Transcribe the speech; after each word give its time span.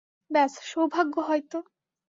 ব্যস 0.31 0.53
সৌভাগ্য 0.63 1.15
হয়তো। 1.27 1.57